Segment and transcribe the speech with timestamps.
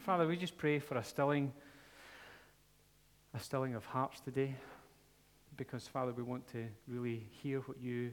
[0.00, 1.52] Father, we just pray for a stilling,
[3.34, 4.56] a stilling of hearts today,
[5.58, 8.10] because, Father, we want to really hear what you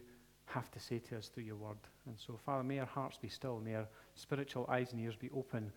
[0.48, 1.78] have to say to us through your word.
[2.06, 5.30] And so, Father, may our hearts be still, may our spiritual eyes and ears be
[5.34, 5.72] open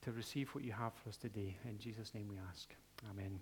[0.00, 1.54] to receive what you have for us today.
[1.68, 2.74] In Jesus' name we ask.
[3.10, 3.38] Amen.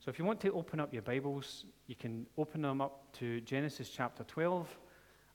[0.00, 3.42] So, if you want to open up your Bibles, you can open them up to
[3.42, 4.78] Genesis chapter 12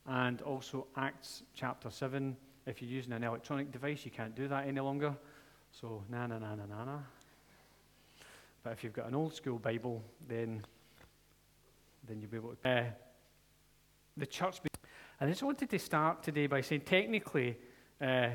[0.07, 2.35] and also Acts chapter 7.
[2.67, 5.15] If you're using an electronic device, you can't do that any longer.
[5.71, 6.99] So, na na na na na na.
[8.61, 10.65] But if you've got an old school Bible, then,
[12.05, 12.69] then you'll be able to.
[12.69, 12.83] Uh,
[14.17, 14.61] the church.
[14.61, 14.69] Be-
[15.21, 17.57] I just wanted to start today by saying technically,
[18.01, 18.31] uh,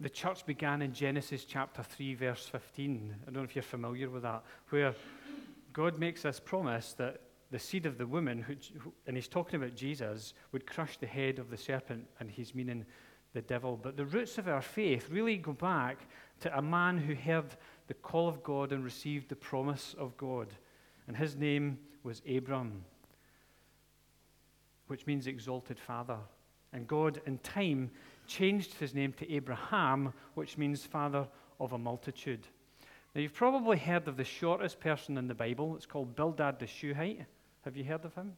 [0.00, 3.16] the church began in Genesis chapter 3, verse 15.
[3.20, 4.94] I don't know if you're familiar with that, where
[5.74, 7.20] God makes this promise that
[7.54, 8.44] the seed of the woman,
[9.06, 12.84] and he's talking about Jesus, would crush the head of the serpent, and he's meaning
[13.32, 13.78] the devil.
[13.80, 15.98] But the roots of our faith really go back
[16.40, 17.54] to a man who heard
[17.86, 20.48] the call of God and received the promise of God.
[21.06, 22.84] And his name was Abram,
[24.88, 26.18] which means exalted father.
[26.72, 27.88] And God, in time,
[28.26, 31.28] changed his name to Abraham, which means father
[31.60, 32.48] of a multitude.
[33.14, 35.76] Now, you've probably heard of the shortest person in the Bible.
[35.76, 37.26] It's called Bildad the Shuhite.
[37.64, 38.32] Have you heard of him?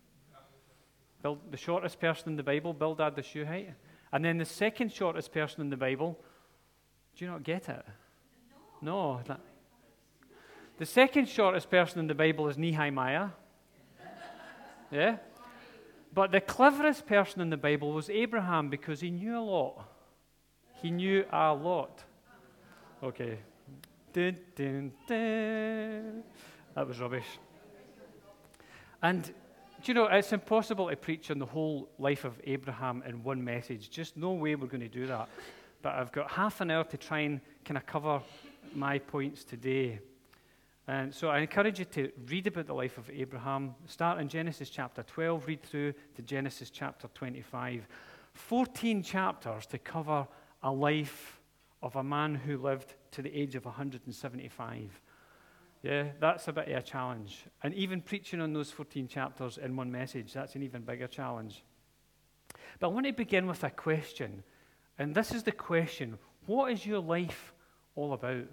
[1.23, 3.75] The shortest person in the Bible, Bildad the Shuhite.
[4.13, 6.19] And then the second shortest person in the Bible,
[7.17, 7.85] do you not get it?
[8.81, 9.21] No.
[9.29, 9.37] no
[10.79, 13.31] the second shortest person in the Bible is Nehemiah.
[14.91, 15.17] Yeah?
[16.13, 19.89] But the cleverest person in the Bible was Abraham because he knew a lot.
[20.83, 22.05] He knew a lot.
[23.03, 23.39] Okay.
[24.13, 26.23] Dun, dun, dun.
[26.75, 27.27] That was rubbish.
[29.03, 29.33] And do
[29.85, 33.91] you know, it's impossible to preach on the whole life of Abraham in one message.
[33.91, 35.29] Just no way we're going to do that.
[35.83, 38.21] But I've got half an hour to try and kind of cover
[38.75, 40.01] my points today.
[40.89, 43.75] And so I encourage you to read about the life of Abraham.
[43.87, 47.87] Start in Genesis chapter 12, read through to Genesis chapter 25.
[48.35, 50.27] 14 chapters to cover
[50.63, 51.41] a life
[51.83, 55.01] of a man who lived to the age of 175.
[55.87, 57.45] Yeah, that's a bit of a challenge.
[57.63, 61.63] And even preaching on those 14 chapters in one message, that's an even bigger challenge.
[62.81, 64.43] But I want to begin with a question.
[64.99, 67.55] And this is the question What is your life
[67.95, 68.47] all about?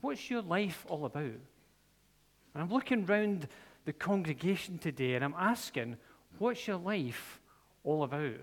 [0.00, 1.24] What's your life all about?
[1.24, 3.48] And I'm looking round
[3.84, 5.96] the congregation today and I'm asking,
[6.38, 7.40] What's your life
[7.82, 8.36] all about?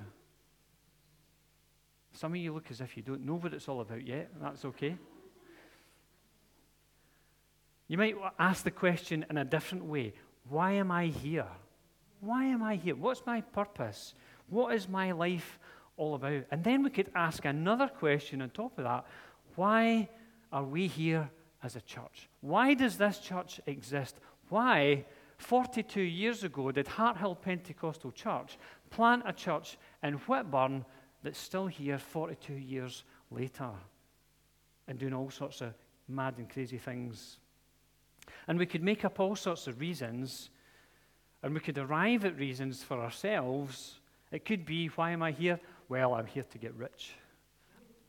[2.12, 4.32] Some of you look as if you don't know what it's all about yet.
[4.42, 4.98] That's okay.
[7.90, 10.14] You might ask the question in a different way
[10.48, 11.48] Why am I here?
[12.22, 12.96] Why am I here?
[12.96, 14.14] What's my purpose?
[14.48, 15.60] What is my life
[15.98, 16.44] all about?
[16.52, 19.06] And then we could ask another question on top of that
[19.56, 20.08] Why
[20.54, 21.30] are we here
[21.64, 22.30] as a church?
[22.42, 24.20] Why does this church exist?
[24.50, 25.06] Why,
[25.38, 28.58] 42 years ago, did Harthill Pentecostal Church
[28.92, 30.86] plant a church in Whitburn
[31.24, 33.72] that's still here 42 years later
[34.88, 35.74] and doing all sorts of
[36.08, 37.40] mad and crazy things?
[38.50, 40.50] And we could make up all sorts of reasons,
[41.44, 44.00] and we could arrive at reasons for ourselves.
[44.32, 45.60] It could be, why am I here?
[45.88, 47.14] Well, I'm here to get rich.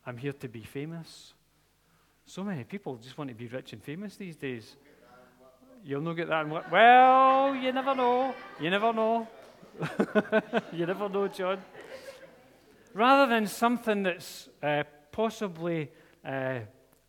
[0.07, 1.35] I'm here to be famous.
[2.25, 4.77] So many people just want to be rich and famous these days.
[5.85, 6.71] You'll not get that.
[6.73, 8.35] Well, you never know.
[8.59, 9.29] You never know.
[10.73, 11.63] you never know, John.
[12.95, 15.91] Rather than something that's uh, possibly
[16.25, 16.61] uh,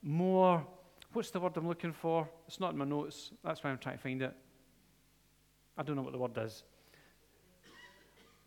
[0.03, 0.65] more
[1.13, 2.29] What's the word I'm looking for?
[2.47, 3.31] It's not in my notes.
[3.43, 4.33] That's why I'm trying to find it.
[5.77, 6.63] I don't know what the word is.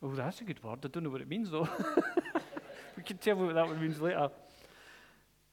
[0.02, 0.78] Oh, that's a good word.
[0.84, 1.68] I don't know what it means, though.
[2.96, 4.30] we can tell you what that one means later.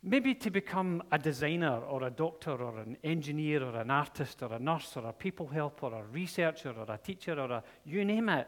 [0.04, 4.54] Maybe to become a designer or a doctor or an engineer or an artist or
[4.54, 8.06] a nurse or a people helper or a researcher or a teacher or a you
[8.06, 8.48] name it.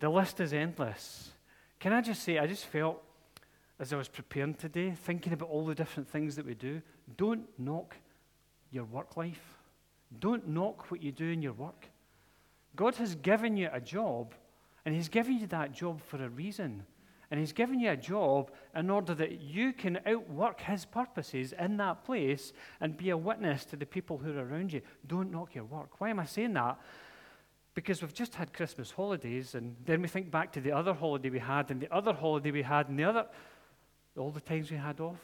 [0.00, 1.30] The list is endless.
[1.78, 3.02] Can I just say, I just felt
[3.78, 6.80] as I was preparing today, thinking about all the different things that we do,
[7.16, 7.96] don't knock
[8.70, 9.58] your work life.
[10.18, 11.88] Don't knock what you do in your work.
[12.74, 14.34] God has given you a job,
[14.84, 16.84] and He's given you that job for a reason.
[17.30, 21.76] And He's given you a job in order that you can outwork His purposes in
[21.78, 24.80] that place and be a witness to the people who are around you.
[25.06, 26.00] Don't knock your work.
[26.00, 26.78] Why am I saying that?
[27.74, 31.28] Because we've just had Christmas holidays, and then we think back to the other holiday
[31.28, 33.26] we had, and the other holiday we had, and the other
[34.16, 35.20] all the times we had off.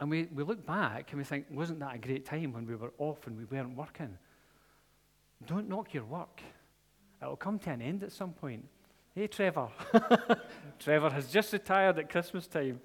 [0.00, 2.74] And we, we look back and we think, wasn't that a great time when we
[2.74, 4.18] were off and we weren't working?
[5.46, 6.40] Don't knock your work.
[7.20, 8.64] It'll come to an end at some point.
[9.14, 9.68] Hey, Trevor.
[10.78, 12.80] Trevor has just retired at Christmas time.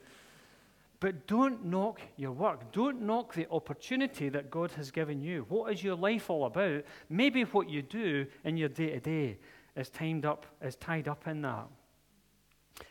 [0.99, 2.71] But don't knock your work.
[2.71, 5.45] Don't knock the opportunity that God has given you.
[5.47, 6.83] What is your life all about?
[7.09, 9.37] Maybe what you do in your day to day
[9.75, 11.67] is tied up, is tied up in that.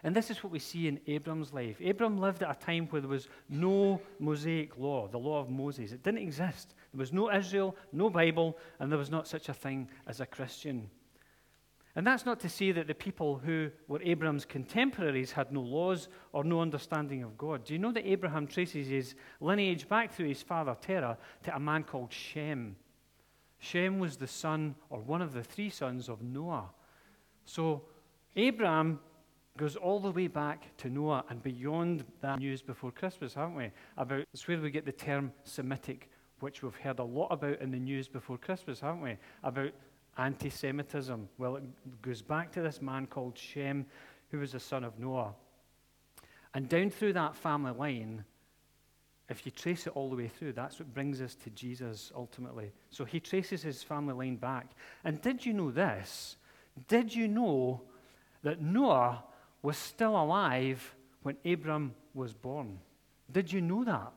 [0.02, 1.80] And this is what we see in Abram's life.
[1.84, 5.92] Abram lived at a time where there was no Mosaic law, the law of Moses.
[5.92, 6.74] It didn't exist.
[6.92, 10.26] There was no Israel, no Bible, and there was not such a thing as a
[10.26, 10.90] Christian.
[11.96, 16.08] And that's not to say that the people who were Abram's contemporaries had no laws
[16.32, 17.64] or no understanding of God.
[17.64, 21.58] Do you know that Abraham traces his lineage back through his father Terah to a
[21.58, 22.76] man called Shem?
[23.58, 26.68] Shem was the son, or one of the three sons of Noah.
[27.46, 27.84] So
[28.36, 29.00] Abraham
[29.56, 33.70] goes all the way back to Noah and beyond that news before Christmas, haven't we?
[33.96, 36.10] About it's where we get the term Semitic,
[36.40, 39.16] which we've heard a lot about in the news before Christmas, haven't we?
[39.42, 39.72] About
[40.18, 41.28] anti Semitism.
[41.38, 43.86] Well, it goes back to this man called Shem,
[44.30, 45.34] who was the son of Noah.
[46.54, 48.24] And down through that family line,
[49.28, 52.72] if you trace it all the way through, that's what brings us to Jesus ultimately.
[52.90, 54.68] So he traces his family line back.
[55.04, 56.36] And did you know this?
[56.88, 57.82] Did you know
[58.42, 59.24] that Noah
[59.66, 62.78] was still alive when Abram was born?
[63.32, 64.12] Did you know that?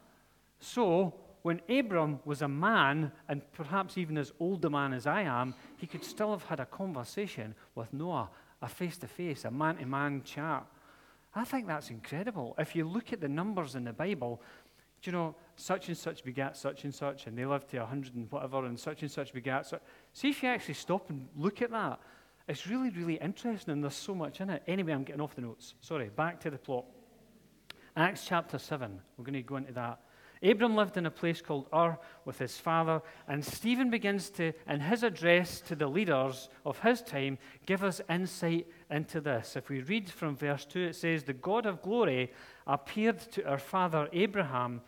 [0.59, 5.23] So, when Abram was a man, and perhaps even as old a man as I
[5.23, 8.29] am, he could still have had a conversation with Noah,
[8.61, 10.67] a face to face, a man to man chat.
[11.33, 12.53] I think that's incredible.
[12.59, 14.43] If you look at the numbers in the Bible,
[15.01, 17.87] do you know, such and such begat such and such, and they lived to a
[17.87, 19.81] hundred and whatever, and such and such begat such.
[20.13, 21.99] See if you actually stop and look at that.
[22.49, 24.63] It's really, really interesting, and there's so much in it.
[24.65, 25.75] Anyway, I'm getting off the notes.
[25.81, 26.85] Sorry, back to the plot.
[27.95, 28.99] Acts chapter 7.
[29.15, 29.99] We're going to go into that.
[30.41, 34.79] Abram lived in a place called Ur with his father, and Stephen begins to, in
[34.79, 37.37] his address to the leaders of his time,
[37.67, 39.55] give us insight into this.
[39.55, 42.31] If we read from verse 2, it says, The God of glory
[42.65, 44.81] appeared to our father Abraham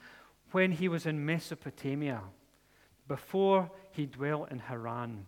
[0.51, 2.21] when he was in Mesopotamia,
[3.07, 5.27] before he dwelt in Haran.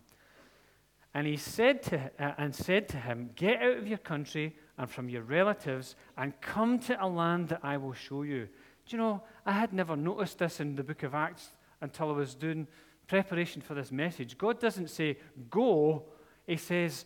[1.14, 4.90] And he said to, uh, and said to him, Get out of your country and
[4.90, 8.48] from your relatives and come to a land that I will show you.
[8.86, 11.50] Do you know, I had never noticed this in the book of Acts
[11.82, 12.68] until I was doing
[13.08, 14.38] preparation for this message.
[14.38, 15.18] God doesn't say,
[15.50, 16.06] go,
[16.48, 17.06] He says,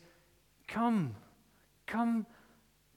[0.68, 1.16] come.
[1.86, 2.26] Come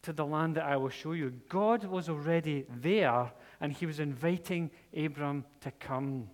[0.02, 1.32] to the land that I will show you.
[1.48, 6.30] God was already there, and He was inviting Abram to come.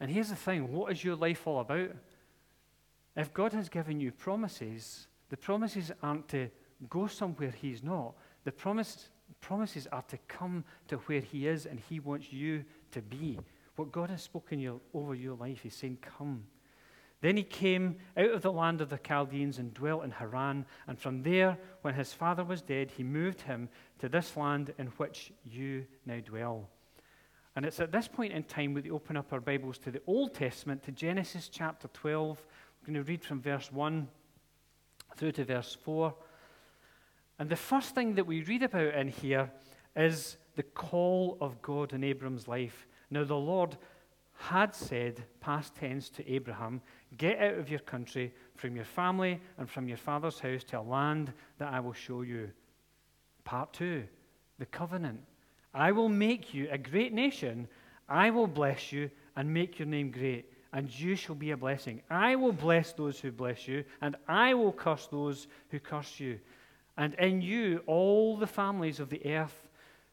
[0.00, 1.90] And here's the thing what is your life all about?
[3.18, 6.48] If God has given you promises, the promises aren't to
[6.88, 8.14] go somewhere He's not.
[8.44, 9.10] The promise
[9.40, 13.40] promises are to come to where He is and He wants you to be.
[13.74, 16.44] What God has spoken your, over your life, He's saying, Come.
[17.20, 20.64] Then he came out of the land of the Chaldeans and dwelt in Haran.
[20.86, 23.68] And from there, when his father was dead, he moved him
[23.98, 26.68] to this land in which you now dwell.
[27.56, 30.32] And it's at this point in time we open up our Bibles to the Old
[30.32, 32.46] Testament, to Genesis chapter 12.
[32.88, 34.08] Going to read from verse 1
[35.18, 36.14] through to verse 4.
[37.38, 39.50] And the first thing that we read about in here
[39.94, 42.86] is the call of God in Abram's life.
[43.10, 43.76] Now, the Lord
[44.38, 46.80] had said, past tense, to Abraham,
[47.18, 50.80] Get out of your country, from your family, and from your father's house to a
[50.80, 52.48] land that I will show you.
[53.44, 54.04] Part two,
[54.58, 55.20] the covenant.
[55.74, 57.68] I will make you a great nation.
[58.08, 62.02] I will bless you and make your name great, and you shall be a blessing.
[62.10, 66.38] I will bless those who bless you, and I will curse those who curse you
[66.98, 69.68] and in you all the families of the earth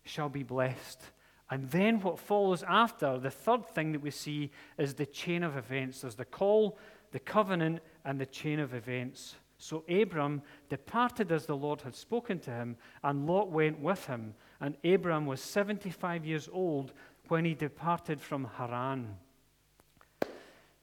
[0.06, 1.02] shall be blessed.
[1.50, 5.58] And then what follows after, the third thing that we see is the chain of
[5.58, 6.02] events.
[6.02, 6.78] There's the call,
[7.12, 9.36] the covenant, and the chain of events.
[9.58, 14.36] So Abram departed as the Lord had spoken to him, and Lot went with him.
[14.62, 16.94] And Abram was 75 years old
[17.30, 19.16] when he departed from Haran.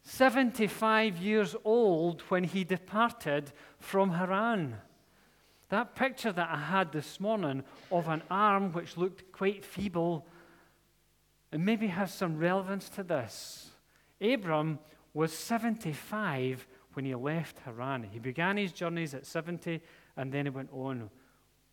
[0.04, 4.76] 75 years old when he departed from Haran.
[5.68, 10.26] That picture that I had this morning of an arm which looked quite feeble,
[11.50, 13.70] and maybe has some relevance to this.
[14.20, 14.78] Abram
[15.14, 18.04] was 75 when he left Haran.
[18.04, 19.80] He began his journeys at 70
[20.16, 21.10] and then he went on.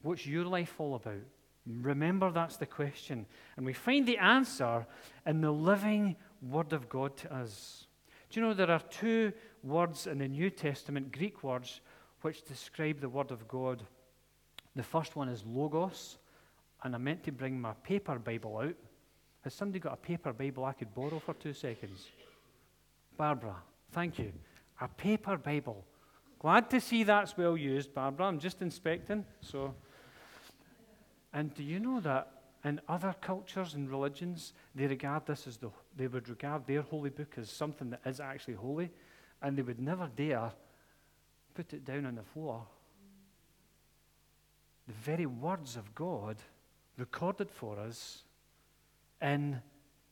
[0.02, 1.22] What's your life all about?
[1.66, 3.26] Remember, that's the question.
[3.58, 4.86] And we find the answer
[5.26, 7.86] in the living Word of God to us.
[8.30, 9.34] Do you know there are two
[9.64, 11.82] words in the New Testament, Greek words,
[12.22, 13.84] which describe the Word of God.
[14.76, 16.18] The first one is Logos,
[16.84, 18.76] and I meant to bring my paper Bible out.
[19.42, 22.08] Has somebody got a paper Bible I could borrow for two seconds?
[23.18, 23.56] Barbara,
[23.92, 24.32] thank you.
[24.82, 25.84] A paper Bible.
[26.38, 28.28] Glad to see that's well used, Barbara.
[28.28, 29.26] I'm just inspecting.
[29.42, 29.74] So,
[31.34, 35.70] and do you know that in other cultures and religions, they regard this as the,
[35.96, 38.92] they would regard their holy book as something that is actually holy,
[39.42, 40.52] and they would never dare
[41.54, 42.66] put it down on the floor.
[44.88, 46.38] The very words of God
[46.98, 48.24] recorded for us
[49.22, 49.62] in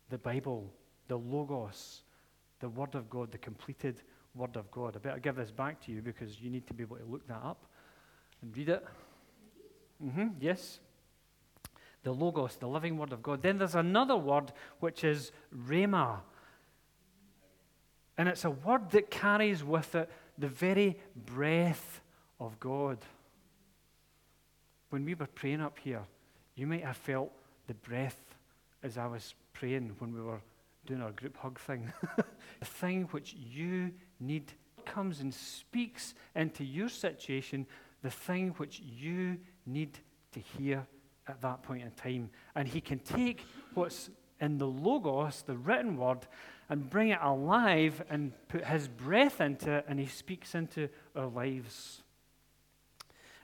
[0.10, 0.72] the Bible,
[1.08, 2.04] the Logos,
[2.60, 4.02] the Word of God, the completed
[4.36, 4.96] Word of God.
[4.96, 7.28] I better give this back to you because you need to be able to look
[7.28, 7.66] that up
[8.42, 8.86] and read it.
[10.04, 10.80] Mm-hmm, yes.
[12.04, 13.42] The Logos, the living Word of God.
[13.42, 16.20] Then there's another word which is Rhema.
[18.18, 22.02] And it's a word that carries with it the very breath
[22.40, 22.98] of God.
[24.90, 26.04] When we were praying up here,
[26.56, 27.32] you might have felt
[27.68, 28.20] the breath
[28.84, 30.42] as I was praying when we were
[30.86, 31.92] doing our group hug thing.
[32.60, 34.54] the thing which you need
[34.86, 37.68] comes and speaks into your situation,
[38.02, 40.00] the thing which you need
[40.32, 40.88] to hear
[41.28, 42.30] at that point in time.
[42.56, 46.28] And He can take what's in the Logos, the written word,
[46.70, 51.28] and bring it alive and put His breath into it, and He speaks into our
[51.28, 52.04] lives.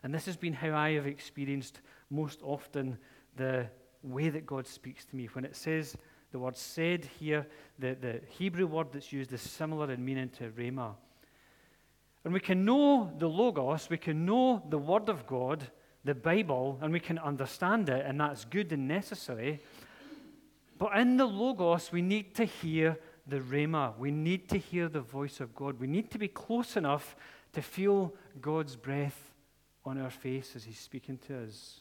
[0.04, 2.98] And this has been how I have experienced most often
[3.36, 3.68] the
[4.04, 5.28] way that God speaks to me.
[5.28, 5.96] When it says
[6.32, 7.48] the word said here,
[7.80, 10.96] the, the Hebrew word that's used is similar in meaning to rhema.
[12.26, 15.70] And we can know the Logos, we can know the Word of God,
[16.04, 19.62] the Bible, and we can understand it, and that's good and necessary.
[20.78, 23.98] But in the Logos, we need to hear the Rhema.
[23.98, 25.80] We need to hear the voice of God.
[25.80, 27.16] We need to be close enough
[27.54, 29.32] to feel God's breath
[29.86, 31.80] on our face as He's speaking to us.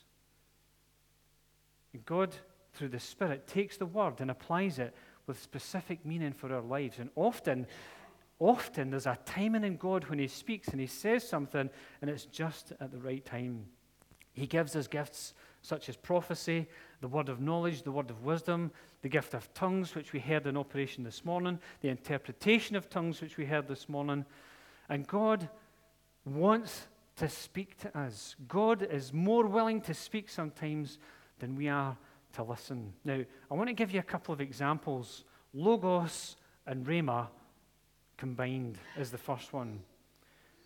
[2.06, 2.34] God,
[2.74, 4.94] through the Spirit, takes the word and applies it
[5.26, 6.98] with specific meaning for our lives.
[6.98, 7.66] And often,
[8.38, 11.68] often there's a timing in God when He speaks and He says something,
[12.00, 13.66] and it's just at the right time.
[14.32, 16.66] He gives us gifts such as prophecy,
[17.00, 18.70] the word of knowledge, the word of wisdom,
[19.02, 23.20] the gift of tongues, which we heard in operation this morning, the interpretation of tongues,
[23.20, 24.24] which we heard this morning.
[24.88, 25.48] And God
[26.24, 28.34] wants to speak to us.
[28.48, 30.98] God is more willing to speak sometimes
[31.38, 31.96] than we are
[32.34, 32.92] to listen.
[33.04, 33.20] Now,
[33.50, 35.24] I want to give you a couple of examples.
[35.52, 36.36] Logos
[36.66, 37.28] and Rhema
[38.16, 39.80] combined is the first one.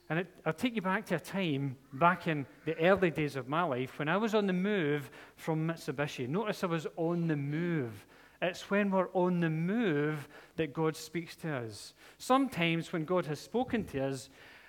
[0.08, 3.48] And it, I'll take you back to a time back in the early days of
[3.48, 6.28] my life when I was on the move from Mitsubishi.
[6.28, 8.06] Notice I was on the move.
[8.40, 11.94] It's when we're on the move that God speaks to us.
[12.18, 14.28] Sometimes when God has spoken to us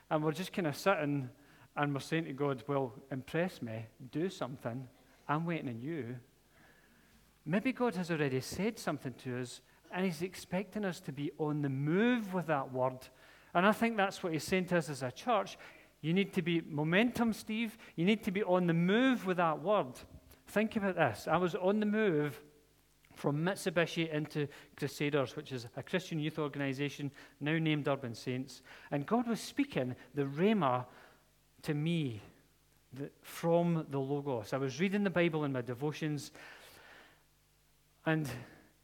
[0.09, 1.29] and we're just kind of sitting
[1.75, 4.87] and we're saying to God, Well, impress me, do something,
[5.27, 6.15] I'm waiting on you.
[7.45, 11.61] Maybe God has already said something to us and He's expecting us to be on
[11.61, 13.07] the move with that word.
[13.57, 15.57] And I think that's what He's saying to us as a church.
[16.01, 17.75] You need to be momentum, Steve.
[17.95, 19.93] You need to be on the move with that word.
[20.45, 21.27] Think about this.
[21.27, 22.39] I was on the move
[23.15, 27.09] from Mitsubishi into Crusaders, which is a Christian youth organization
[27.39, 28.61] now named Urban Saints.
[28.91, 30.85] And God was speaking the Rhema
[31.63, 32.21] to me
[32.93, 34.53] the, from the Logos.
[34.53, 36.31] I was reading the Bible in my devotions,
[38.05, 38.29] and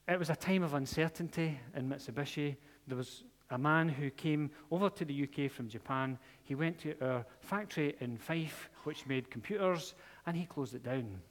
[0.07, 2.55] it was a time of uncertainty in Mitsubishi.
[2.87, 3.23] There was
[3.53, 6.17] a man who came over to the UK from Japan.
[6.41, 9.93] He went to our factory in Fife, which made computers,
[10.25, 11.21] and he closed it down.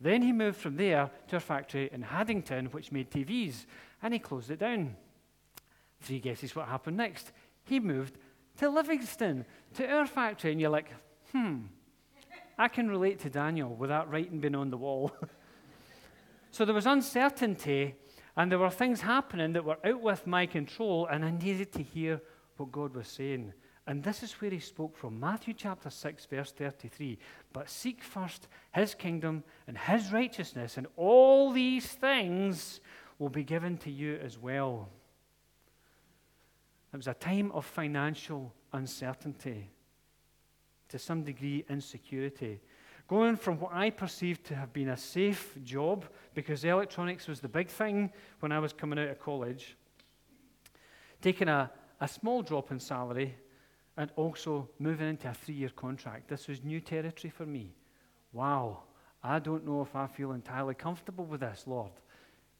[0.00, 3.66] Then he moved from there to our factory in Haddington, which made TVs,
[4.00, 4.94] and he closed it down.
[6.00, 7.32] Three guesses what happened next.
[7.64, 8.18] He moved
[8.58, 10.92] to Livingston, to our factory, and you're like,
[11.32, 11.62] hmm,
[12.56, 15.10] I can relate to Daniel with that writing being on the wall.
[16.52, 17.96] so there was uncertainty,
[18.38, 21.82] and there were things happening that were out with my control, and I needed to
[21.82, 22.22] hear
[22.56, 23.52] what God was saying.
[23.84, 27.18] And this is where he spoke from Matthew chapter 6, verse 33.
[27.52, 32.80] But seek first his kingdom and his righteousness, and all these things
[33.18, 34.88] will be given to you as well.
[36.92, 39.68] It was a time of financial uncertainty,
[40.90, 42.60] to some degree, insecurity.
[43.08, 47.48] Going from what I perceived to have been a safe job, because electronics was the
[47.48, 49.78] big thing when I was coming out of college,
[51.22, 51.70] taking a,
[52.02, 53.34] a small drop in salary
[53.96, 56.28] and also moving into a three year contract.
[56.28, 57.74] This was new territory for me.
[58.34, 58.82] Wow,
[59.24, 61.92] I don't know if I feel entirely comfortable with this, Lord.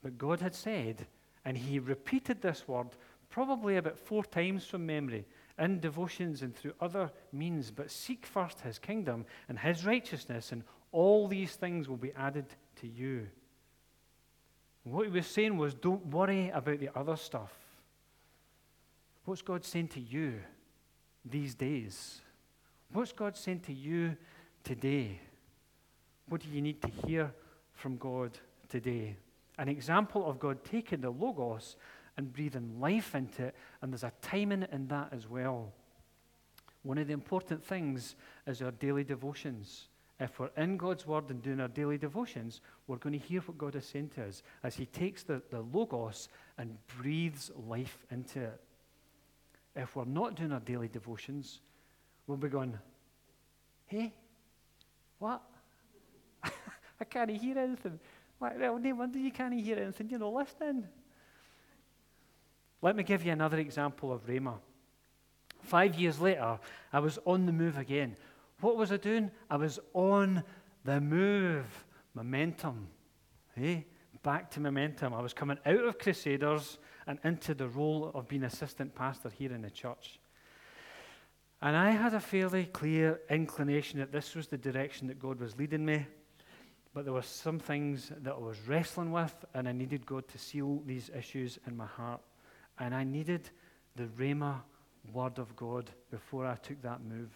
[0.03, 1.07] But God had said,
[1.45, 2.89] and He repeated this word
[3.29, 5.27] probably about four times from memory
[5.59, 10.63] in devotions and through other means, but seek first his kingdom and his righteousness, and
[10.93, 12.47] all these things will be added
[12.77, 13.27] to you.
[14.85, 17.53] what he was saying was don't worry about the other stuff.
[19.25, 20.41] What's God saying to you
[21.25, 22.23] these days?
[22.93, 24.17] What's God saying to you
[24.65, 25.21] today?
[26.29, 27.33] What do you need to hear
[27.79, 28.33] from God
[28.69, 29.17] today.
[29.57, 31.77] An example of God taking the Logos
[32.19, 35.73] and breathing life into it, and there's a timing in that as well.
[36.83, 39.89] One of the important things is our daily devotions.
[40.21, 43.57] If we're in God's Word and doing our daily devotions, we're going to hear what
[43.57, 48.43] God is saying to us as He takes the, the Logos and breathes life into
[48.43, 48.61] it.
[49.77, 51.61] If we're not doing our daily devotions,
[52.27, 52.77] we'll be going,
[53.87, 54.13] hey,
[55.21, 55.41] what?
[56.43, 58.01] I can't hear anything.
[58.41, 60.11] Like, well, no wonder you can't hear anything.
[60.11, 60.85] You're not listening.
[62.81, 64.55] Let me give you another example of Rhema.
[65.63, 66.59] Five years later,
[66.93, 68.17] I was on the move again.
[68.61, 69.31] What was I doing?
[69.51, 70.43] I was on
[70.85, 71.67] the move.
[72.15, 72.89] Momentum.
[73.55, 73.87] Hey,
[74.23, 75.15] back to momentum.
[75.15, 79.53] I was coming out of Crusaders and into the role of being assistant pastor here
[79.53, 80.19] in the church.
[81.61, 85.57] And I had a fairly clear inclination that this was the direction that God was
[85.57, 86.07] leading me.
[86.95, 90.39] But there were some things that I was wrestling with, and I needed God to
[90.39, 92.21] seal these issues in my heart.
[92.79, 93.51] And I needed
[93.97, 94.61] the Rhema
[95.13, 97.33] word of God before I took that move.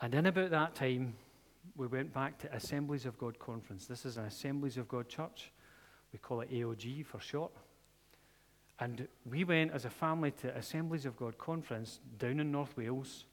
[0.00, 1.14] And in about that time,
[1.76, 3.86] we went back to Assemblies of God conference.
[3.86, 5.50] This is an Assemblies of God church.
[6.12, 7.52] We call it AOG for short.
[8.78, 13.24] And we went as a family to Assemblies of God conference down in North Wales.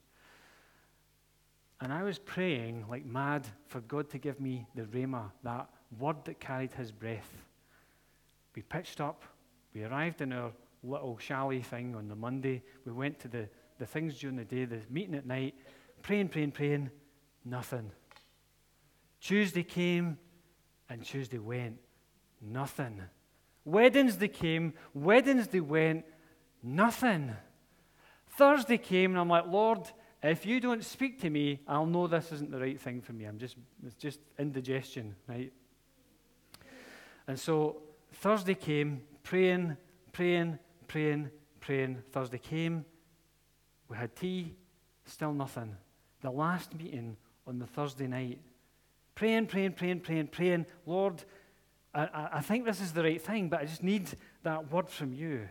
[1.82, 6.24] And I was praying like mad for God to give me the Rhema, that word
[6.26, 7.30] that carried his breath.
[8.56, 9.24] We pitched up,
[9.74, 10.52] we arrived in our
[10.84, 12.62] little chalet thing on the Monday.
[12.86, 15.56] We went to the, the things during the day, the meeting at night,
[16.02, 16.92] praying, praying, praying,
[17.46, 17.92] nothing.
[19.20, 20.18] Tuesday came
[20.90, 21.78] and Tuesday went,
[22.42, 23.02] nothing.
[23.66, 26.06] Wednesday came, Wednesday went,
[26.62, 27.34] nothing.
[28.28, 29.80] Thursday came and I'm like, Lord,
[30.22, 33.26] if you don't speak to me, I'll know this isn't the right thing for me.
[33.26, 33.56] I'm just,
[33.86, 35.54] it's just indigestion, right?
[37.28, 37.82] And so
[38.14, 39.78] Thursday came, praying,
[40.12, 42.04] praying, praying, praying.
[42.12, 42.86] Thursday came,
[43.90, 44.54] we had tea,
[45.06, 45.76] still nothing.
[46.22, 48.40] The last meeting on the Thursday night,
[49.16, 50.66] praying, praying, praying, praying, praying.
[50.86, 51.24] Lord,
[51.94, 54.10] I, I think this is the right thing, but I just need
[54.44, 55.48] that word from you.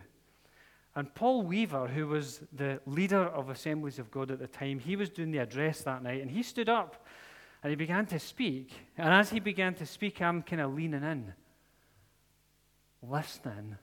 [0.95, 4.95] And Paul Weaver, who was the leader of Assemblies of God at the time, he
[4.95, 7.05] was doing the address that night, and he stood up
[7.63, 8.71] and he began to speak.
[8.97, 11.33] And as he began to speak, I'm kind of leaning in,
[13.09, 13.77] listening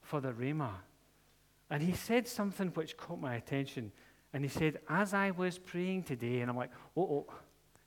[0.00, 0.70] for the Rhema.
[1.70, 3.92] And he said something which caught my attention.
[4.32, 7.34] And he said, As I was praying today, and I'm like, oh, oh,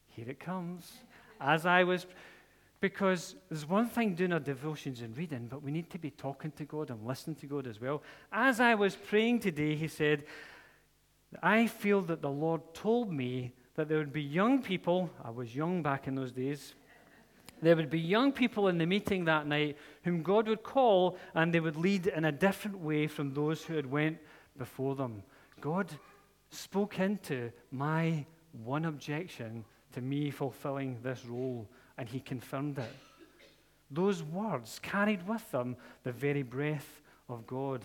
[0.08, 0.92] here it comes.
[1.40, 2.06] As I was
[2.84, 6.52] because there's one thing doing our devotions and reading, but we need to be talking
[6.52, 8.04] to God and listening to God as well.
[8.30, 10.26] As I was praying today, he said,
[11.42, 15.56] I feel that the Lord told me that there would be young people, I was
[15.56, 16.76] young back in those days,
[17.65, 21.54] there would be young people in the meeting that night whom God would call and
[21.54, 24.17] they would lead in a different way from those who had went
[24.58, 25.23] before them.
[25.62, 25.89] God
[26.49, 28.26] spoke into my
[28.63, 32.93] one objection to me fulfilling this role and he confirmed it.
[33.89, 37.84] Those words carried with them the very breath of God.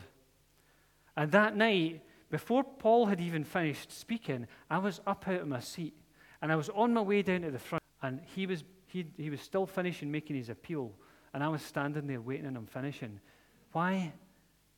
[1.17, 5.61] And that night, before Paul had even finished speaking, I was up out of my
[5.61, 5.95] seat
[6.41, 9.31] and I was on my way down to the front, and he was, he, he
[9.31, 10.93] was still finishing making his appeal,
[11.33, 13.21] and I was standing there waiting on him finishing.
[13.73, 14.13] Why?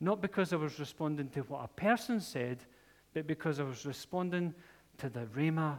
[0.00, 2.58] Not because I was responding to what a person said,
[3.14, 4.54] but because I was responding
[4.98, 5.78] to the Rhema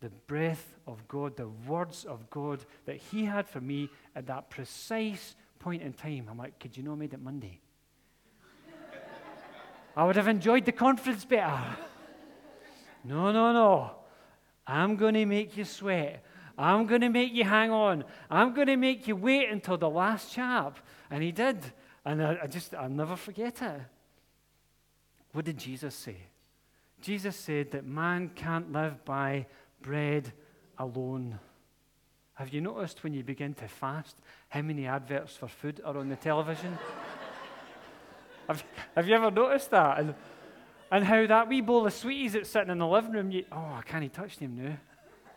[0.00, 4.50] the breath of God, the words of God that He had for me at that
[4.50, 6.26] precise point in time.
[6.30, 7.60] I'm like, could you not made it Monday?
[9.96, 11.60] I would have enjoyed the conference better.
[13.04, 13.90] No, no, no.
[14.66, 16.24] I'm going to make you sweat.
[16.60, 18.04] I'm going to make you hang on.
[18.30, 20.78] I'm going to make you wait until the last chap.
[21.10, 21.58] And he did.
[22.04, 23.80] And I, I just, I'll never forget it.
[25.32, 26.16] What did Jesus say?
[27.00, 29.46] Jesus said that man can't live by
[29.80, 30.32] bread
[30.76, 31.38] alone.
[32.34, 34.16] Have you noticed when you begin to fast
[34.50, 36.76] how many adverts for food are on the television?
[38.48, 38.62] have,
[38.94, 39.98] have you ever noticed that?
[39.98, 40.14] And,
[40.92, 43.76] and how that wee bowl of sweeties that's sitting in the living room, you, oh,
[43.78, 44.76] I can't touch them now.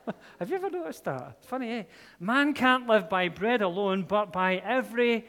[0.39, 1.43] have you ever noticed that?
[1.45, 1.83] Funny, eh?
[2.19, 5.27] Man can't live by bread alone, but by every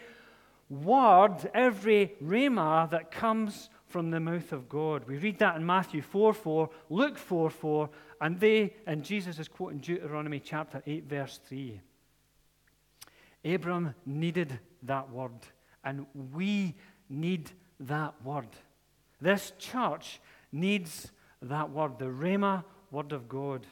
[0.69, 5.07] word, every rhema that comes from the mouth of God.
[5.07, 9.49] We read that in Matthew 4 4, Luke 4 4, and they, and Jesus is
[9.49, 11.81] quoting Deuteronomy chapter 8, verse 3.
[13.45, 15.39] Abram needed that word,
[15.85, 16.75] and we
[17.09, 18.49] need that word.
[19.21, 23.67] This church needs that word, the Rhema word of God.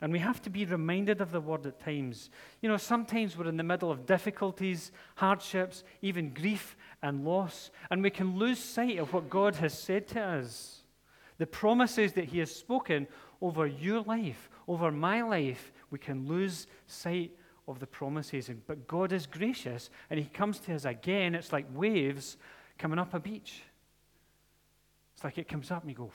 [0.00, 2.30] And we have to be reminded of the word at times.
[2.60, 8.02] You know, sometimes we're in the middle of difficulties, hardships, even grief and loss, and
[8.02, 10.82] we can lose sight of what God has said to us.
[11.38, 13.08] The promises that He has spoken
[13.40, 17.32] over your life, over my life, we can lose sight
[17.66, 18.50] of the promises.
[18.66, 21.34] But God is gracious, and He comes to us again.
[21.34, 22.36] It's like waves
[22.78, 23.62] coming up a beach.
[25.14, 26.12] It's like it comes up, and you go,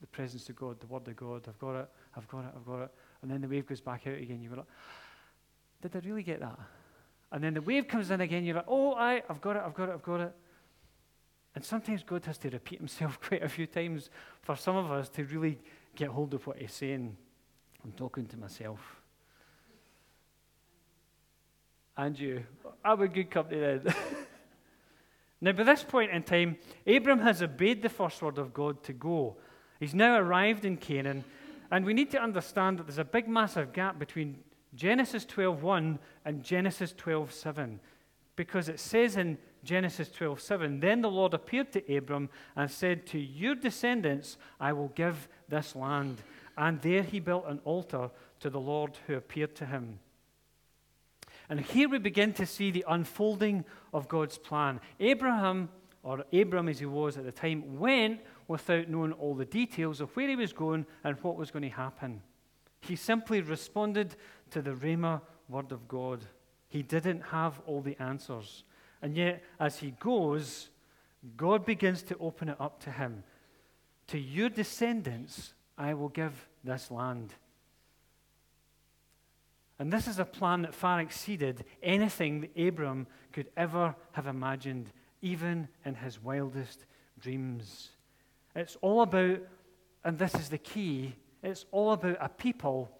[0.00, 1.88] the presence of God, the Word of God, I've got it.
[2.16, 2.90] I've got it, I've got it.
[3.22, 4.42] And then the wave goes back out again.
[4.42, 4.66] You're like,
[5.82, 6.58] did I really get that?
[7.32, 8.44] And then the wave comes in again.
[8.44, 10.32] You're like, oh, I, I've got it, I've got it, I've got it.
[11.54, 14.10] And sometimes God has to repeat himself quite a few times
[14.42, 15.58] for some of us to really
[15.94, 17.16] get hold of what he's saying.
[17.84, 18.80] I'm talking to myself.
[21.96, 22.44] And you.
[22.84, 23.94] I'm a good company then.
[25.40, 28.92] now, by this point in time, Abram has obeyed the first word of God to
[28.92, 29.36] go.
[29.80, 31.24] He's now arrived in Canaan,
[31.70, 34.42] and we need to understand that there's a big, massive gap between
[34.74, 37.80] Genesis 12:1 and Genesis 12:7,
[38.36, 43.18] because it says in Genesis 12:7, then the Lord appeared to Abram and said, "To
[43.18, 46.22] your descendants I will give this land."
[46.56, 48.10] And there he built an altar
[48.40, 49.98] to the Lord who appeared to him.
[51.48, 54.80] And here we begin to see the unfolding of God's plan.
[55.00, 55.68] Abraham,
[56.02, 60.14] or Abram as he was at the time, went without knowing all the details of
[60.16, 62.22] where he was going and what was going to happen.
[62.80, 64.16] He simply responded
[64.50, 66.24] to the Rhema word of God.
[66.68, 68.64] He didn't have all the answers.
[69.00, 70.70] And yet, as he goes,
[71.36, 73.24] God begins to open it up to him.
[74.08, 77.32] To your descendants, I will give this land.
[79.78, 84.92] And this is a plan that far exceeded anything that Abram could ever have imagined,
[85.20, 86.84] even in his wildest
[87.20, 87.90] dreams.
[88.54, 89.40] It's all about,
[90.04, 92.90] and this is the key, it's all about a people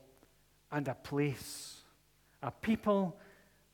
[0.70, 1.76] and a place.
[2.42, 3.16] A people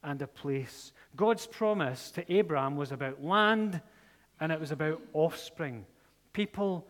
[0.02, 0.92] and a place.
[1.16, 3.80] God's promise to Abraham was about land
[4.38, 5.86] and it was about offspring.
[6.32, 6.86] People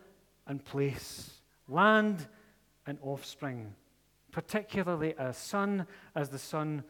[0.47, 1.31] and place.
[1.67, 2.27] Land
[2.85, 3.73] and offspring.
[4.31, 6.83] Particularly a son, as the son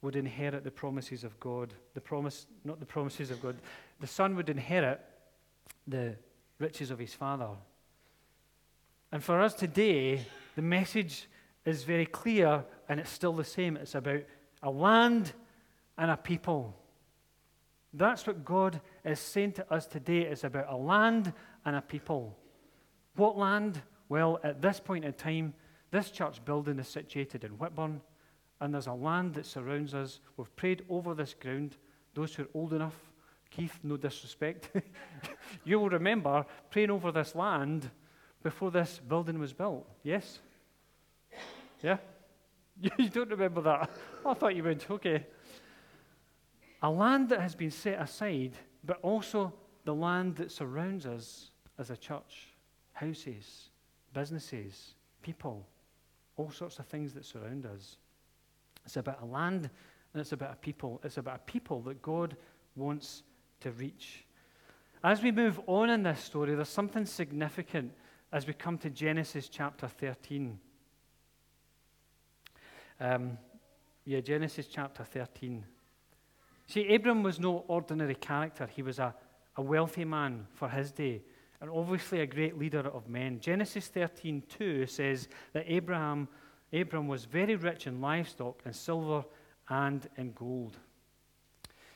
[0.00, 1.74] would inherit the promises of God.
[1.94, 3.56] The promise, not the promises of God.
[4.00, 5.00] The son would inherit
[5.86, 6.16] the
[6.58, 7.50] riches of his father.
[9.12, 10.24] And for us today,
[10.56, 11.28] the message
[11.64, 13.76] is very clear and it's still the same.
[13.76, 14.22] It's about
[14.62, 15.32] a land
[15.96, 16.74] and a people.
[17.92, 20.20] That's what God is saying to us today.
[20.20, 21.32] It's about a land
[21.64, 22.36] and a people.
[23.16, 23.80] What land?
[24.08, 25.54] Well, at this point in time,
[25.90, 28.00] this church building is situated in Whitburn,
[28.60, 30.20] and there's a land that surrounds us.
[30.36, 31.76] We've prayed over this ground.
[32.14, 33.07] Those who are old enough
[33.50, 34.70] Keith, no disrespect,
[35.64, 37.90] you will remember praying over this land
[38.42, 39.88] before this building was built.
[40.02, 40.40] Yes?
[41.82, 41.98] Yeah?
[42.96, 43.90] You don't remember that?
[44.24, 44.84] I thought you would.
[44.88, 45.26] Okay.
[46.80, 48.52] A land that has been set aside,
[48.84, 49.52] but also
[49.84, 52.54] the land that surrounds us as a church
[52.92, 53.70] houses,
[54.12, 55.66] businesses, people,
[56.36, 57.96] all sorts of things that surround us.
[58.84, 59.70] It's about a land
[60.12, 61.00] and it's about a people.
[61.04, 62.36] It's about a people that God
[62.76, 63.22] wants
[63.60, 64.24] to reach.
[65.02, 67.92] As we move on in this story, there's something significant
[68.32, 70.58] as we come to Genesis chapter 13.
[73.00, 73.38] Um,
[74.04, 75.64] yeah, Genesis chapter 13.
[76.66, 78.68] See, Abram was no ordinary character.
[78.74, 79.14] He was a,
[79.56, 81.22] a wealthy man for his day,
[81.60, 83.40] and obviously a great leader of men.
[83.40, 86.28] Genesis 13 2 says that Abraham,
[86.72, 89.24] Abram was very rich in livestock, in silver,
[89.68, 90.76] and in gold.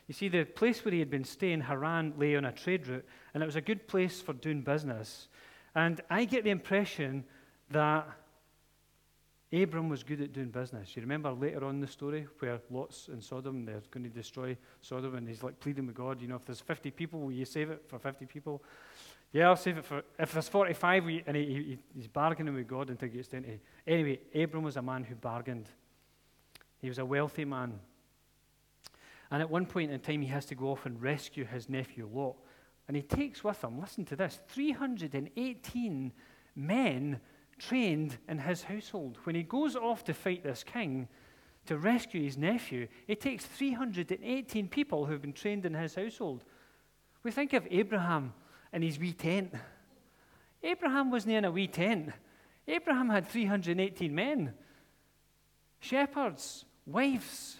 [0.08, 3.04] You see, the place where he had been staying, Haran, lay on a trade route,
[3.34, 5.28] and it was a good place for doing business.
[5.74, 7.24] And I get the impression
[7.70, 8.06] that
[9.52, 10.96] Abram was good at doing business.
[10.96, 14.56] You remember later on in the story where Lot's in Sodom, they're going to destroy
[14.80, 17.44] Sodom, and he's like pleading with God, you know, if there's 50 people, will you
[17.44, 18.62] save it for 50 people?
[19.30, 22.66] Yeah, I'll save it for, if there's 45, we, and he, he, he's bargaining with
[22.66, 23.42] God until he gets to
[23.86, 25.68] Anyway, Abram was a man who bargained.
[26.80, 27.78] He was a wealthy man.
[29.32, 32.06] And at one point in time, he has to go off and rescue his nephew
[32.12, 32.36] Lot.
[32.86, 36.12] And he takes with him, listen to this, 318
[36.54, 37.20] men
[37.58, 39.16] trained in his household.
[39.24, 41.08] When he goes off to fight this king
[41.64, 46.44] to rescue his nephew, he takes 318 people who have been trained in his household.
[47.22, 48.34] We think of Abraham
[48.70, 49.54] and his wee tent.
[50.62, 52.10] Abraham wasn't in a wee tent.
[52.68, 54.52] Abraham had 318 men,
[55.80, 57.56] shepherds, wives,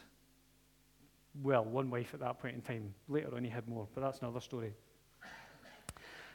[1.41, 2.95] well, one wife at that point in time.
[3.09, 4.75] Later on, he had more, but that's another story.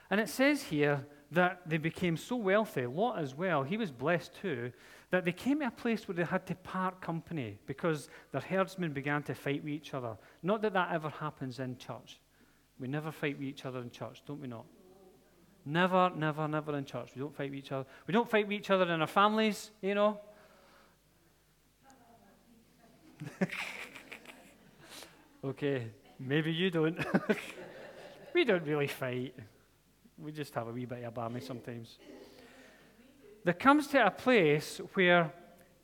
[0.09, 4.33] And it says here that they became so wealthy, Lot as well, he was blessed
[4.41, 4.71] too,
[5.09, 8.93] that they came to a place where they had to part company because their herdsmen
[8.93, 10.17] began to fight with each other.
[10.43, 12.19] Not that that ever happens in church.
[12.79, 14.65] We never fight with each other in church, don't we not?
[15.65, 17.11] Never, never, never in church.
[17.13, 17.85] We don't fight with each other.
[18.05, 20.19] We don't fight with each other in our families, you know.
[25.47, 25.87] okay,
[26.19, 26.97] maybe you don't.
[28.33, 29.35] we don't really fight.
[30.17, 31.97] We just have a wee bit of barmy sometimes.
[33.43, 35.31] There comes to a place where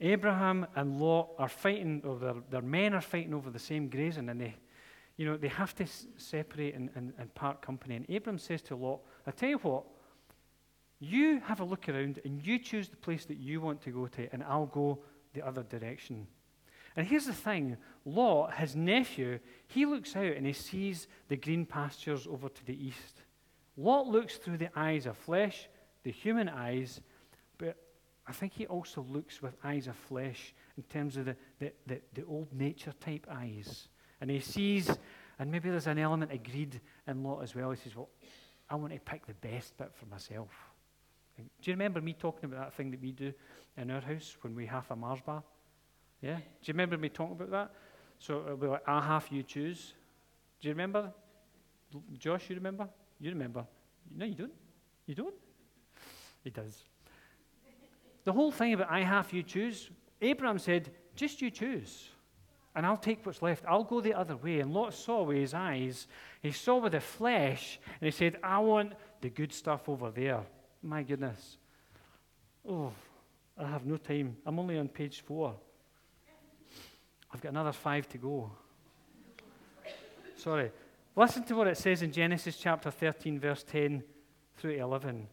[0.01, 4.27] Abraham and Lot are fighting, or their, their men are fighting over the same grazing,
[4.29, 4.55] and they,
[5.17, 7.95] you know, they have to s- separate and, and, and part company.
[7.95, 9.85] And Abram says to Lot, I tell you what,
[10.99, 14.07] you have a look around and you choose the place that you want to go
[14.07, 14.99] to, and I'll go
[15.33, 16.27] the other direction.
[16.95, 21.65] And here's the thing Lot, his nephew, he looks out and he sees the green
[21.65, 23.23] pastures over to the east.
[23.77, 25.69] Lot looks through the eyes of flesh,
[26.03, 27.01] the human eyes,
[27.57, 27.77] but
[28.27, 32.01] I think he also looks with eyes of flesh in terms of the, the, the,
[32.13, 33.87] the old nature type eyes.
[34.21, 34.89] And he sees,
[35.39, 37.71] and maybe there's an element of greed in Lot as well.
[37.71, 38.09] He says, Well,
[38.69, 40.49] I want to pick the best bit for myself.
[41.37, 43.33] Do you remember me talking about that thing that we do
[43.77, 45.43] in our house when we have a Mars bar?
[46.21, 46.35] Yeah?
[46.35, 47.71] Do you remember me talking about that?
[48.23, 49.91] So it'll be like, I half, you choose.
[50.61, 51.11] Do you remember?
[52.17, 52.87] Josh, you remember?
[53.19, 53.65] You remember.
[54.15, 54.53] No, you don't.
[55.05, 55.35] You don't?
[56.41, 56.83] He does.
[58.23, 59.89] The whole thing about I half, you choose,
[60.21, 62.11] Abraham said, just you choose.
[62.73, 63.65] And I'll take what's left.
[63.67, 64.61] I'll go the other way.
[64.61, 66.07] And Lot saw with his eyes.
[66.41, 70.39] He saw with the flesh, and he said, I want the good stuff over there.
[70.81, 71.57] My goodness.
[72.65, 72.93] Oh,
[73.57, 74.37] I have no time.
[74.45, 75.57] I'm only on page four.
[77.33, 78.51] I've got another five to go.
[80.37, 80.71] Sorry.
[81.15, 84.03] Listen to what it says in Genesis chapter 13, verse 10
[84.57, 85.27] through 11.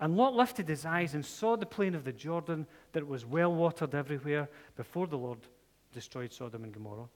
[0.00, 3.54] And Lot lifted his eyes and saw the plain of the Jordan, that was well
[3.54, 5.38] watered everywhere before the Lord
[5.92, 7.08] destroyed Sodom and Gomorrah.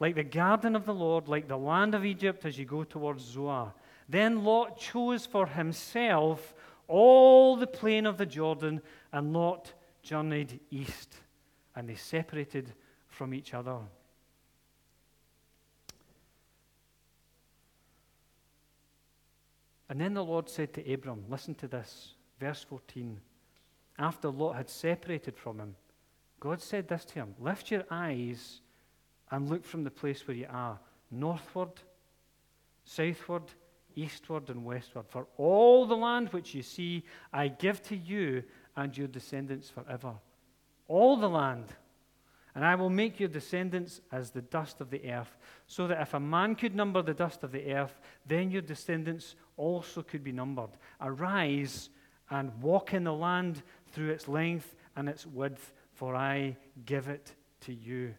[0.00, 3.22] Like the garden of the Lord, like the land of Egypt as you go towards
[3.22, 3.72] Zoar.
[4.08, 6.54] Then Lot chose for himself
[6.88, 11.14] all the plain of the Jordan, and Lot journeyed east,
[11.76, 12.72] and they separated
[13.22, 13.78] from each other.
[19.88, 23.20] And then the Lord said to Abram, Listen to this, verse 14.
[23.96, 25.76] After Lot had separated from him,
[26.40, 28.60] God said this to him Lift your eyes
[29.30, 30.80] and look from the place where you are,
[31.12, 31.80] northward,
[32.84, 33.44] southward,
[33.94, 35.06] eastward, and westward.
[35.08, 38.42] For all the land which you see, I give to you
[38.74, 40.14] and your descendants forever.
[40.88, 41.66] All the land.
[42.54, 46.12] And I will make your descendants as the dust of the earth, so that if
[46.12, 50.32] a man could number the dust of the earth, then your descendants also could be
[50.32, 50.70] numbered.
[51.00, 51.88] Arise
[52.30, 53.62] and walk in the land
[53.92, 58.14] through its length and its width, for I give it to you.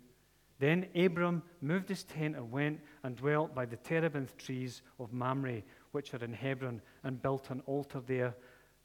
[0.60, 5.62] Then Abram moved his tent and went and dwelt by the terebinth trees of Mamre,
[5.92, 8.34] which are in Hebron, and built an altar there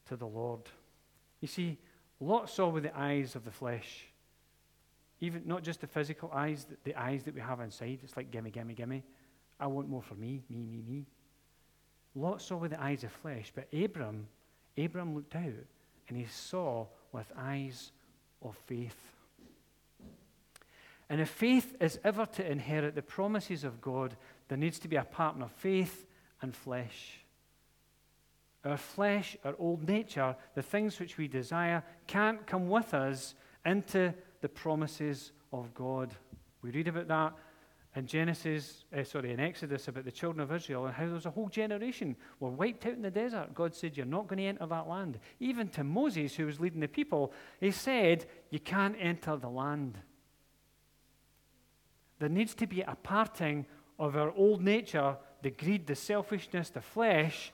[0.09, 0.63] to the Lord.
[1.41, 1.79] You see,
[2.21, 4.08] Lot saw with the eyes of the flesh
[5.21, 7.99] even not just the physical eyes, the eyes that we have inside.
[8.03, 9.03] It's like, gimme, gimme, gimme.
[9.59, 11.07] I want more for me, me, me, me.
[12.15, 14.29] Lot saw with the eyes of flesh, but Abram,
[14.77, 15.67] Abram looked out
[16.09, 17.93] and he saw with eyes
[18.43, 19.13] of faith.
[21.11, 24.17] And if faith is ever to inherit the promises of God,
[24.49, 26.07] there needs to be a partner of faith
[26.43, 27.21] and flesh.
[28.65, 34.13] Our flesh, our old nature, the things which we desire, can't come with us into
[34.41, 36.15] the promises of God.
[36.63, 37.35] We read about that
[37.97, 41.27] in Genesis, uh, sorry, in Exodus about the children of Israel and how there was
[41.27, 43.55] a whole generation were wiped out in the desert.
[43.55, 45.19] God said, You're not going to enter that land.
[45.41, 49.99] Even to Moses, who was leading the people, he said, You can't enter the land.
[52.19, 53.67] There needs to be a parting
[53.99, 57.53] of our old nature, the greed, the selfishness, the flesh,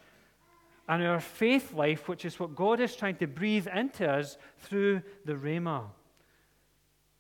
[0.89, 5.03] and our faith life, which is what God is trying to breathe into us through
[5.25, 5.85] the Rhema.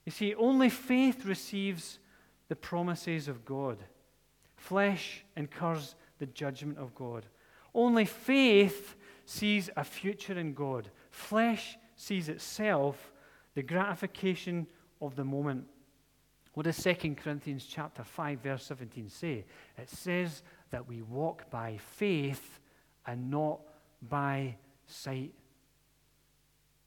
[0.04, 1.98] You see, only faith receives
[2.48, 3.78] the promises of God.
[4.56, 7.26] Flesh incurs the judgment of God.
[7.74, 10.90] Only faith sees a future in God.
[11.10, 13.12] Flesh sees itself
[13.54, 14.66] the gratification
[15.00, 15.66] of the moment.
[16.52, 19.44] What does 2 Corinthians chapter 5 verse 17 say?
[19.76, 22.60] It says that we walk by faith
[23.06, 23.60] and not
[24.00, 25.32] by sight.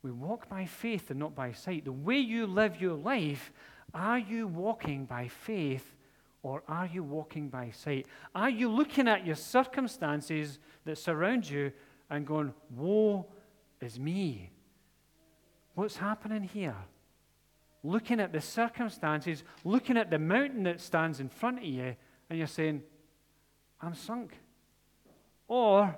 [0.08, 1.84] We walk by faith and not by sight.
[1.84, 3.52] The way you live your life,
[3.93, 5.98] are you walking by faith
[6.43, 8.08] or are you walking by sight?
[8.34, 11.74] Are you looking at your circumstances that surround you
[12.10, 13.26] and going, Woe
[13.82, 14.50] is me.
[15.76, 16.78] What's happening here?
[17.84, 21.98] Looking at the circumstances, looking at the mountain that stands in front of you,
[22.30, 22.82] and you're saying,
[23.82, 24.39] I'm sunk.
[25.50, 25.98] Or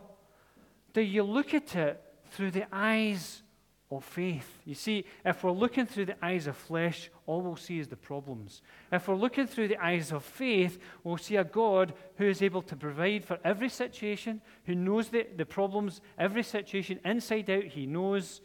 [0.94, 3.44] do you look at it through the eyes
[3.92, 4.60] of faith.
[4.66, 7.96] You see, if we're looking through the eyes of flesh, all we'll see is the
[7.96, 8.62] problems.
[8.92, 12.62] If we're looking through the eyes of faith, we'll see a God who is able
[12.64, 17.88] to provide for every situation, who knows the, the problems, every situation inside out, he
[17.88, 18.42] knows.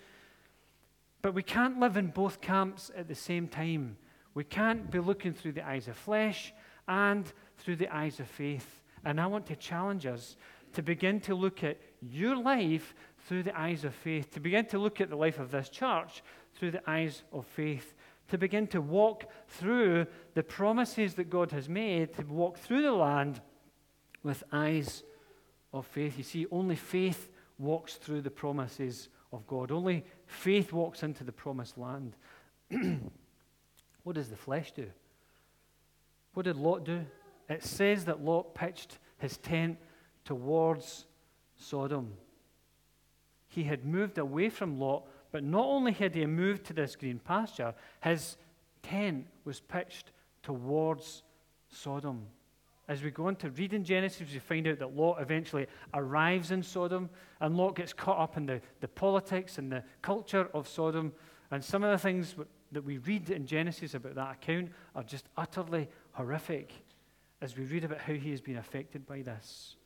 [1.21, 3.99] But we can't live in both camps at the same time.
[4.33, 6.55] We can't be looking through the eyes of flesh
[6.89, 8.83] and through the eyes of faith.
[9.05, 10.37] And I want to challenge us
[10.73, 12.95] to begin to look at your life
[13.27, 16.23] through the eyes of faith, to begin to look at the life of this church
[16.55, 17.95] through the eyes of faith,
[18.29, 22.93] to begin to walk through the promises that God has made, to walk through the
[22.93, 23.41] land
[24.23, 25.05] with eyes
[25.73, 26.19] of faith.
[26.19, 31.33] You see, only faith walks through the promises of God, only faith walks into the
[31.33, 32.17] promised land.
[34.03, 34.87] what does the flesh do?
[36.35, 37.07] What did Lot do?
[37.49, 39.79] It says that Lot pitched his tent
[40.25, 41.07] towards
[41.57, 42.13] Sodom
[43.55, 47.21] he had moved away from Lot, but not only had he moved to this green
[47.21, 48.37] pasture, his
[48.83, 50.11] tent was pitched
[50.43, 51.23] towards
[51.69, 52.27] Sodom.
[52.89, 56.51] As we go on to read in Genesis, we find out that Lot eventually arrives
[56.51, 57.09] in Sodom,
[57.41, 61.13] and Lot gets caught up in the, the politics and the culture of Sodom.
[61.51, 62.35] And some of the things
[62.73, 66.73] that we read in Genesis about that account are just utterly horrific
[67.41, 69.77] as we read about how he has been affected by this.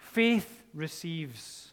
[0.00, 1.72] Faith receives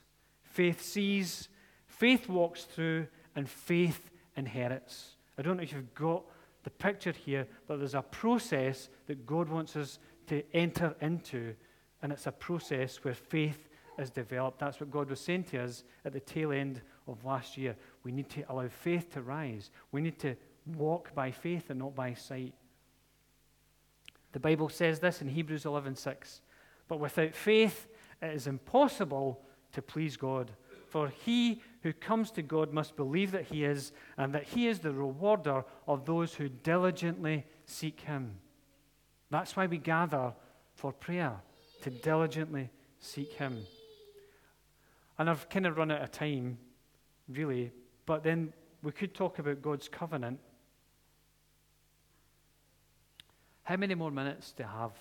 [0.57, 1.49] Faith sees,
[1.85, 5.17] faith walks through, and faith inherits.
[5.37, 6.23] I don't know if you've got
[6.63, 11.53] the picture here, but there's a process that God wants us to enter into,
[12.01, 14.57] and it's a process where faith is developed.
[14.57, 17.75] That's what God was saying to us at the tail end of last year.
[18.03, 19.69] We need to allow faith to rise.
[19.91, 20.35] We need to
[20.75, 22.55] walk by faith and not by sight.
[24.31, 26.41] The Bible says this in Hebrews 11:6.
[26.87, 27.87] But without faith,
[28.23, 29.43] it is impossible
[29.77, 30.51] to please God.
[30.89, 34.79] For he who comes to God must believe that he is, and that he is
[34.79, 38.39] the rewarder of those who diligently seek him.
[39.29, 40.33] That's why we gather
[40.73, 41.33] for prayer,
[41.83, 43.59] to diligently seek him.
[45.19, 46.57] And I've kind of run out of time,
[47.29, 47.71] really,
[48.07, 50.39] but then we could talk about God's covenant.
[53.61, 54.91] How many more minutes do I have?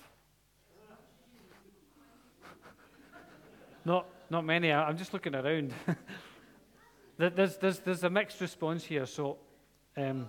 [3.86, 4.72] Not not many.
[4.72, 5.72] I'm just looking around.
[7.18, 9.06] there's, there's, there's a mixed response here.
[9.06, 9.38] So,
[9.96, 10.28] um,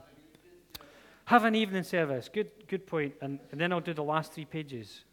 [1.25, 2.29] have an evening service.
[2.31, 3.15] Good, good point.
[3.21, 5.03] And, and then I'll do the last three pages.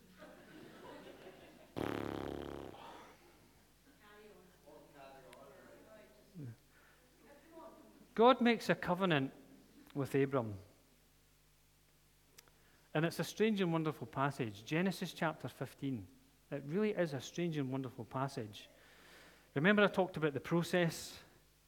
[8.15, 9.33] God makes a covenant
[9.95, 10.55] with Abram.
[12.95, 14.63] And it's a strange and wonderful passage.
[14.65, 16.07] Genesis chapter 15.
[16.53, 18.69] It really is a strange and wonderful passage.
[19.55, 21.13] Remember, I talked about the process?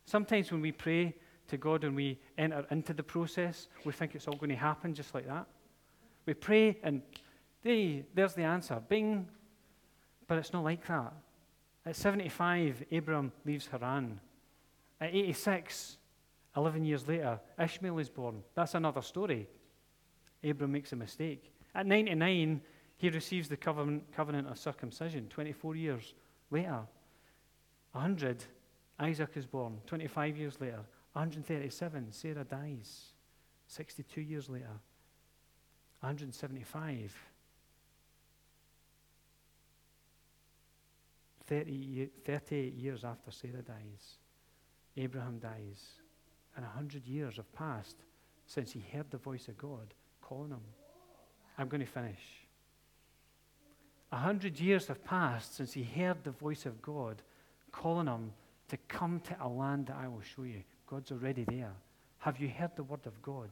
[0.04, 1.14] Sometimes when we pray
[1.48, 4.94] to God and we enter into the process, we think it's all going to happen
[4.94, 5.46] just like that.
[6.24, 7.02] We pray and
[7.62, 8.80] hey, there's the answer.
[8.88, 9.28] Bing.
[10.26, 11.12] But it's not like that.
[11.84, 14.20] At 75, Abram leaves Haran.
[15.00, 15.98] At 86,
[16.56, 18.42] 11 years later, Ishmael is born.
[18.54, 19.46] That's another story.
[20.42, 21.52] Abram makes a mistake.
[21.74, 22.60] At 99,
[22.96, 26.14] he receives the covenant, covenant of circumcision 24 years
[26.50, 26.80] later.
[27.96, 28.44] 100,
[29.00, 29.78] Isaac is born.
[29.86, 33.06] 25 years later, 137, Sarah dies.
[33.68, 34.78] 62 years later,
[36.00, 37.14] 175,
[41.46, 44.18] 30, 38 years after Sarah dies,
[44.96, 46.00] Abraham dies.
[46.54, 47.96] And 100 years have passed
[48.46, 50.60] since he heard the voice of God calling him.
[51.58, 52.46] I'm going to finish.
[54.12, 57.22] A hundred years have passed since he heard the voice of God
[57.76, 58.32] calling him
[58.68, 60.62] to come to a land that I will show you.
[60.86, 61.72] God's already there.
[62.18, 63.50] Have you heard the word of God?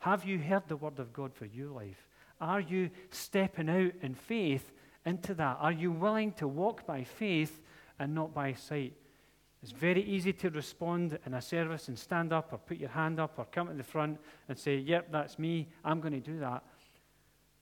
[0.00, 2.06] Have you heard the word of God for your life?
[2.40, 4.70] Are you stepping out in faith
[5.04, 5.58] into that?
[5.60, 7.60] Are you willing to walk by faith
[7.98, 8.94] and not by sight?
[9.62, 13.18] It's very easy to respond in a service and stand up or put your hand
[13.18, 15.68] up or come to the front and say, Yep, that's me.
[15.84, 16.62] I'm going to do that.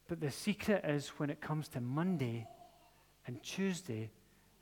[0.08, 2.46] But the secret is when it comes to Monday
[3.26, 4.10] and Tuesday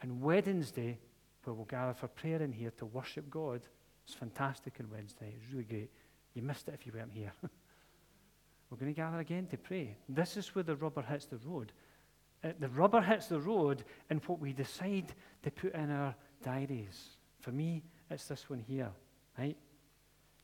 [0.01, 0.99] and Wednesday,
[1.45, 3.63] where we'll gather for prayer in here to worship God.
[4.07, 5.35] It's fantastic on Wednesday.
[5.37, 5.91] It's really great.
[6.35, 7.33] You missed it if you weren't here.
[8.71, 9.97] We're going to gather again to pray.
[10.09, 11.73] This is where the rubber hits the road.
[12.43, 17.17] uh, the rubber hits the road in what we decide to put in our diaries.
[17.41, 18.91] For me, it's this one here,
[19.39, 19.57] right?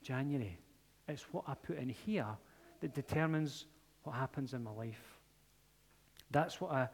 [0.03, 0.59] January.
[1.09, 2.27] It's what I put in here
[2.81, 3.67] that determines
[4.05, 5.19] what happens in my life.
[6.31, 6.89] That's what I,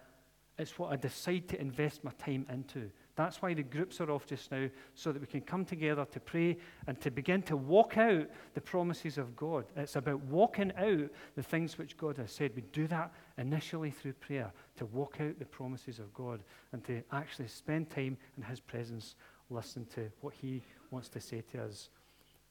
[0.58, 2.90] it's what I decide to invest my time into.
[3.16, 6.20] That's why the groups are off just now, so that we can come together to
[6.20, 9.64] pray and to begin to walk out the promises of God.
[9.74, 12.52] It's about walking out the things which God has said.
[12.54, 16.42] We do that initially through prayer, to walk out the promises of God
[16.72, 19.14] and to actually spend time in His presence,
[19.48, 21.88] listen to what He wants to say to us.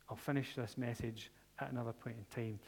[0.09, 2.59] I'll finish this message at another point in time.